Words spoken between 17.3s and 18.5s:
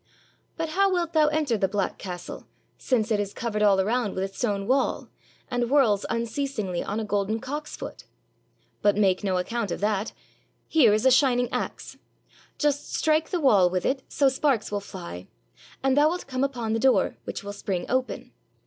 will spring open.